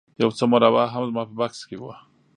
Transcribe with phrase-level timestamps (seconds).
[0.21, 1.95] یو څه مربا هم زما په بکس کې وه